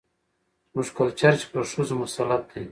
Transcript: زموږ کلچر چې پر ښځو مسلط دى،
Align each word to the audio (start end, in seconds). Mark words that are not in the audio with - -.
زموږ 0.71 0.87
کلچر 0.97 1.33
چې 1.39 1.45
پر 1.51 1.63
ښځو 1.71 1.95
مسلط 2.01 2.43
دى، 2.51 2.63